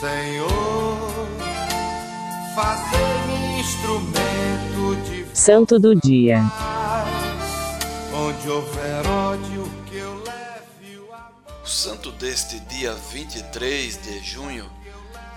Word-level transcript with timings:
Senhor, 0.00 1.28
fazer 2.54 3.58
instrumento 3.60 4.96
de 5.04 5.38
Santo 5.38 5.78
do 5.78 5.94
dia. 5.94 6.40
Onde 8.14 8.48
houver 8.48 9.06
ódio 9.06 9.70
que 9.84 9.98
eu 9.98 10.14
leve 10.24 10.96
o 11.00 11.12
amor. 11.12 11.62
O 11.62 11.68
santo 11.68 12.10
deste 12.12 12.58
dia 12.60 12.94
23 12.94 14.00
de 14.00 14.20
junho 14.20 14.70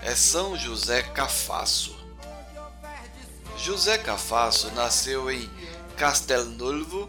é 0.00 0.14
São 0.14 0.56
José 0.56 1.02
Cafasso. 1.02 1.94
José 3.58 3.98
Cafasso 3.98 4.72
nasceu 4.74 5.30
em 5.30 5.46
Castelnuovo 5.94 7.06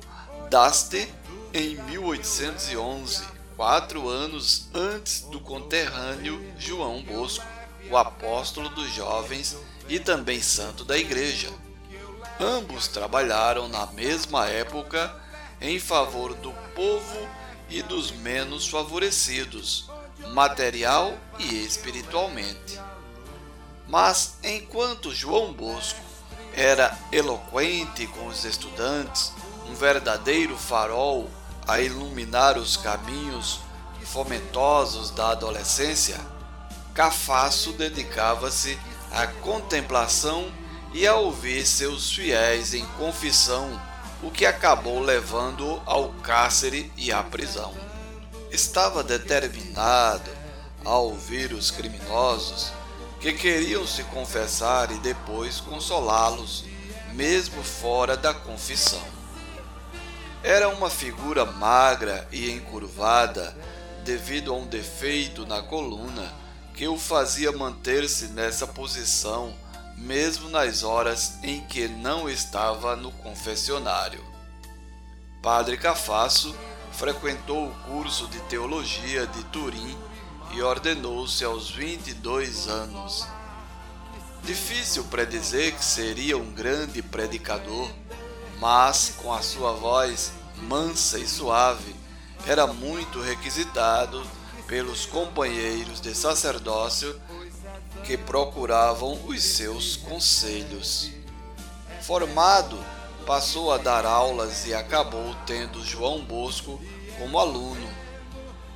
d'Asti 0.50 1.07
em 1.54 1.78
1811 1.83 3.35
quatro 3.55 4.09
anos 4.09 4.68
antes 4.73 5.21
do 5.21 5.39
conterrâneo 5.39 6.54
João 6.57 7.01
Bosco, 7.01 7.46
o 7.89 7.97
apóstolo 7.97 8.69
dos 8.69 8.93
jovens 8.93 9.57
e 9.87 10.00
também 10.00 10.41
santo 10.41 10.83
da 10.83 10.97
igreja. 10.97 11.50
Ambos 12.39 12.87
trabalharam 12.87 13.68
na 13.68 13.86
mesma 13.87 14.47
época 14.47 15.15
em 15.61 15.79
favor 15.79 16.33
do 16.33 16.51
povo 16.75 17.29
e 17.69 17.82
dos 17.82 18.11
menos 18.11 18.68
favorecidos, 18.68 19.89
material 20.33 21.18
e 21.39 21.63
espiritualmente. 21.65 22.79
Mas 23.87 24.37
enquanto 24.43 25.13
João 25.13 25.54
Bosco 25.54 25.99
era 26.54 26.97
eloquente 27.11 28.07
com 28.07 28.27
os 28.27 28.43
estudantes, 28.43 29.32
um 29.69 29.75
verdadeiro 29.75 30.57
farol 30.57 31.29
a 31.68 31.79
iluminar 31.79 32.58
os 32.58 32.77
caminhos 32.77 33.59
fomentosos 34.05 35.11
da 35.11 35.31
adolescência, 35.31 36.19
Cafasso 36.94 37.73
dedicava-se 37.73 38.80
à 39.11 39.27
contemplação 39.27 40.49
e 40.93 41.05
a 41.05 41.16
ouvir 41.16 41.66
seus 41.66 42.09
fiéis 42.09 42.73
em 42.73 42.86
confissão, 42.97 43.81
o 44.23 44.31
que 44.31 44.45
acabou 44.45 45.02
levando 45.02 45.81
ao 45.86 46.09
cárcere 46.23 46.89
e 46.95 47.11
à 47.11 47.21
prisão. 47.21 47.73
Estava 48.49 49.03
determinado 49.03 50.31
a 50.86 50.97
ouvir 50.97 51.52
os 51.52 51.69
criminosos 51.69 52.71
que 53.19 53.33
queriam 53.33 53.86
se 53.86 54.03
confessar 54.03 54.89
e 54.91 54.99
depois 54.99 55.59
consolá-los, 55.59 56.63
mesmo 57.13 57.61
fora 57.61 58.16
da 58.16 58.33
confissão. 58.33 59.14
Era 60.47 60.69
uma 60.69 60.91
figura 60.91 61.43
magra 61.43 62.27
e 62.31 62.51
encurvada 62.51 63.57
devido 64.03 64.53
a 64.53 64.55
um 64.55 64.67
defeito 64.67 65.43
na 65.43 65.63
coluna 65.63 66.31
que 66.75 66.87
o 66.87 66.99
fazia 66.99 67.52
manter-se 67.52 68.27
nessa 68.27 68.67
posição 68.67 69.55
mesmo 69.97 70.47
nas 70.49 70.83
horas 70.83 71.39
em 71.41 71.61
que 71.61 71.87
não 71.87 72.29
estava 72.29 72.95
no 72.95 73.11
confessionário. 73.11 74.23
Padre 75.41 75.77
Cafasso 75.77 76.55
frequentou 76.91 77.69
o 77.69 77.75
curso 77.89 78.27
de 78.27 78.39
teologia 78.41 79.25
de 79.25 79.43
Turim 79.45 79.97
e 80.53 80.61
ordenou-se 80.61 81.43
aos 81.43 81.71
22 81.71 82.67
anos. 82.67 83.27
Difícil 84.43 85.05
predizer 85.05 85.73
que 85.73 85.83
seria 85.83 86.37
um 86.37 86.53
grande 86.53 87.02
predicador, 87.02 87.89
mas 88.66 89.13
com 89.21 89.31
a 89.31 89.44
sua 89.44 89.73
voz 89.73 90.31
mansa 90.63 91.19
e 91.19 91.27
suave, 91.27 91.95
era 92.47 92.66
muito 92.66 93.21
requisitado 93.21 94.25
pelos 94.66 95.05
companheiros 95.05 96.02
de 96.02 96.15
sacerdócio 96.15 97.21
que 98.03 98.17
procuravam 98.17 99.23
os 99.27 99.43
seus 99.43 99.95
conselhos. 99.95 101.11
Formado, 102.02 102.83
passou 103.23 103.71
a 103.71 103.77
dar 103.77 104.03
aulas 104.03 104.65
e 104.65 104.73
acabou 104.73 105.36
tendo 105.45 105.86
João 105.86 106.26
Bosco 106.26 106.82
como 107.20 107.37
aluno. 107.37 107.87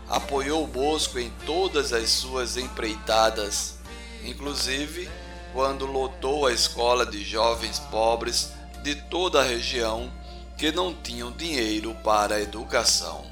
Apoiou 0.08 0.68
Bosco 0.68 1.18
em 1.18 1.32
todas 1.48 1.94
as 1.94 2.12
suas 2.12 2.58
empreitadas, 2.58 3.80
inclusive 4.24 5.10
quando 5.52 5.88
lotou 5.88 6.46
a 6.46 6.54
escola 6.54 7.08
de 7.08 7.24
jovens 7.24 7.80
pobres 7.80 8.59
de 8.84 8.96
toda 8.96 9.40
a 9.40 9.44
região 9.44 10.12
que 10.58 10.72
não 10.72 10.94
tinham 10.94 11.32
dinheiro 11.32 11.96
para 12.04 12.36
a 12.36 12.42
educação. 12.42 13.26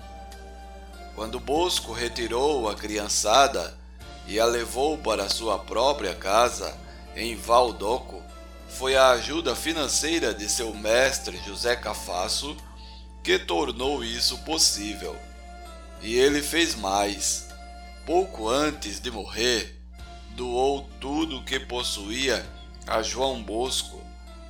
Quando 1.16 1.40
Bosco 1.40 1.92
retirou 1.92 2.70
a 2.70 2.76
criançada, 2.76 3.78
e 4.28 4.40
a 4.40 4.46
levou 4.46 4.98
para 4.98 5.30
sua 5.30 5.58
própria 5.58 6.14
casa 6.14 6.78
em 7.16 7.36
Valdoco, 7.36 8.22
foi 8.68 8.96
a 8.96 9.12
ajuda 9.12 9.56
financeira 9.56 10.34
de 10.34 10.50
seu 10.50 10.74
mestre 10.74 11.40
José 11.46 11.76
Cafasso 11.76 12.56
que 13.24 13.40
tornou 13.40 14.04
isso 14.04 14.38
possível. 14.40 15.16
E 16.02 16.16
ele 16.16 16.42
fez 16.42 16.76
mais. 16.76 17.48
Pouco 18.06 18.48
antes 18.48 19.00
de 19.00 19.10
morrer, 19.10 19.82
doou 20.36 20.88
tudo 21.00 21.38
o 21.38 21.44
que 21.44 21.60
possuía 21.60 22.46
a 22.86 23.02
João 23.02 23.42
Bosco 23.42 24.02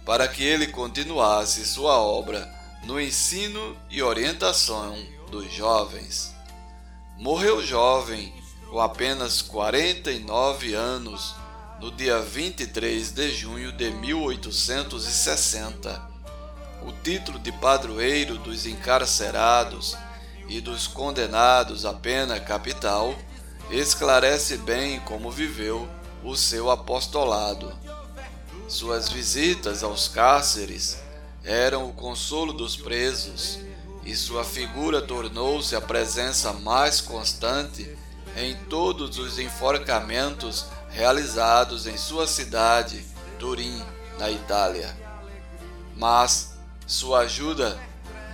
para 0.08 0.26
que 0.26 0.42
ele 0.42 0.66
continuasse 0.68 1.66
sua 1.66 2.02
obra 2.02 2.50
no 2.84 2.98
ensino 3.00 3.78
e 3.90 4.02
orientação 4.02 4.98
dos 5.30 5.54
jovens. 5.54 6.34
Morreu 7.18 7.62
jovem 7.62 8.34
com 8.70 8.80
apenas 8.80 9.42
49 9.42 10.74
anos, 10.74 11.36
no 11.82 11.92
dia 11.92 12.22
23 12.22 13.12
de 13.12 13.32
junho 13.32 13.74
de 13.74 13.92
1860. 13.92 16.02
O 16.84 16.94
título 17.04 17.38
de 17.38 17.52
padroeiro 17.52 18.38
dos 18.38 18.66
encarcerados 18.66 19.98
e 20.48 20.62
dos 20.62 20.88
condenados 20.88 21.84
à 21.84 21.92
pena 21.92 22.40
capital 22.40 23.14
esclarece 23.70 24.56
bem 24.56 25.02
como 25.02 25.30
viveu 25.30 25.86
o 26.24 26.38
seu 26.38 26.72
apostolado. 26.72 27.97
Suas 28.68 29.08
visitas 29.08 29.82
aos 29.82 30.10
cárceres 30.10 30.98
eram 31.42 31.90
o 31.90 31.94
consolo 31.94 32.52
dos 32.52 32.76
presos 32.76 33.60
e 34.04 34.14
sua 34.14 34.44
figura 34.44 35.02
tornou-se 35.02 35.74
a 35.74 35.80
presença 35.80 36.52
mais 36.52 37.00
constante 37.00 37.98
em 38.36 38.58
todos 38.70 39.18
os 39.18 39.40
enforcamentos 39.40 40.66
realizados 40.90 41.88
em 41.88 41.96
sua 41.96 42.28
cidade, 42.28 43.06
Turim, 43.40 43.82
na 44.20 44.30
Itália. 44.30 44.94
Mas 45.96 46.52
sua 46.86 47.20
ajuda 47.20 47.80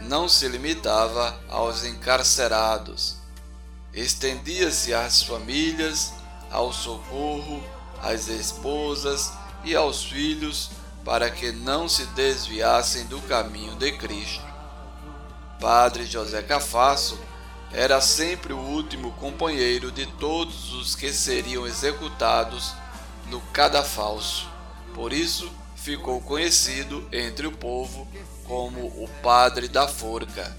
não 0.01 0.27
se 0.27 0.47
limitava 0.47 1.39
aos 1.47 1.83
encarcerados. 1.83 3.17
Estendia-se 3.93 4.95
às 4.95 5.21
famílias, 5.21 6.11
ao 6.49 6.73
socorro, 6.73 7.63
às 8.01 8.27
esposas 8.27 9.31
e 9.63 9.75
aos 9.75 10.03
filhos 10.03 10.71
para 11.03 11.29
que 11.29 11.51
não 11.51 11.87
se 11.87 12.05
desviassem 12.07 13.05
do 13.05 13.21
caminho 13.21 13.75
de 13.75 13.91
Cristo. 13.93 14.43
Padre 15.59 16.05
José 16.05 16.41
Cafasso 16.41 17.19
era 17.71 18.01
sempre 18.01 18.53
o 18.53 18.59
último 18.59 19.11
companheiro 19.13 19.91
de 19.91 20.05
todos 20.05 20.73
os 20.73 20.95
que 20.95 21.11
seriam 21.11 21.65
executados 21.65 22.73
no 23.29 23.41
cadafalso. 23.41 24.47
Por 24.93 25.11
isso, 25.11 25.51
ficou 25.75 26.21
conhecido 26.21 27.07
entre 27.11 27.47
o 27.47 27.51
povo 27.51 28.07
como 28.45 28.85
o 28.87 29.09
Padre 29.21 29.67
da 29.67 29.87
Forca. 29.87 30.55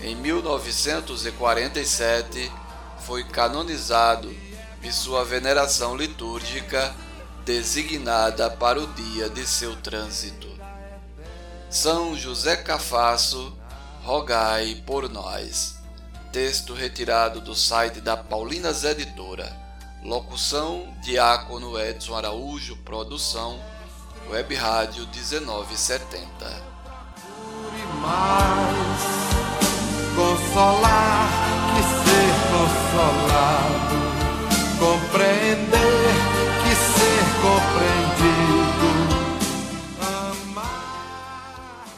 Em 0.00 0.14
1947, 0.14 2.52
foi 3.00 3.24
canonizado 3.24 4.32
e 4.82 4.92
sua 4.92 5.24
veneração 5.24 5.96
litúrgica 5.96 6.94
designada 7.46 8.50
para 8.50 8.80
o 8.80 8.88
dia 8.88 9.30
de 9.30 9.46
seu 9.46 9.76
trânsito. 9.76 10.48
São 11.70 12.16
José 12.16 12.56
Cafasso, 12.56 13.56
rogai 14.02 14.82
por 14.84 15.08
nós. 15.08 15.76
Texto 16.32 16.74
retirado 16.74 17.40
do 17.40 17.54
site 17.54 18.00
da 18.00 18.16
Paulinas 18.16 18.82
Editora. 18.82 19.56
Locução: 20.02 20.92
Diácono 21.02 21.78
Edson 21.78 22.16
Araújo. 22.16 22.76
Produção: 22.78 23.60
Web 24.28 24.52
Rádio 24.56 25.06
1970. 25.06 26.64
mais 28.02 29.36
consolar 30.16 31.28
que 31.74 31.82
ser 32.02 32.30
consolado, 32.50 34.05